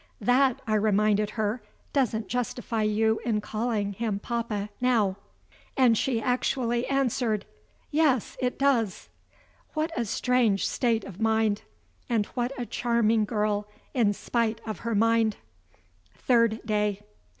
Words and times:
"That," 0.19 0.63
I 0.65 0.73
reminded 0.73 1.29
her, 1.37 1.61
"doesn't 1.93 2.27
justify 2.27 2.81
you 2.81 3.19
in 3.23 3.39
calling 3.39 3.93
him 3.93 4.17
papa 4.17 4.69
now." 4.81 5.17
And 5.77 5.95
she 5.95 6.19
actually 6.19 6.87
answered: 6.87 7.45
"Yes 7.91 8.35
it 8.39 8.57
does." 8.57 9.09
What 9.75 9.91
a 9.95 10.05
strange 10.05 10.65
state 10.65 11.03
of 11.03 11.21
mind! 11.21 11.61
And 12.09 12.25
what 12.33 12.51
a 12.57 12.65
charming 12.65 13.25
girl, 13.25 13.67
in 13.93 14.13
spite 14.13 14.59
of 14.65 14.79
her 14.79 14.95
mind! 14.95 15.37
THIRD 16.15 16.61
DAY. 16.65 17.01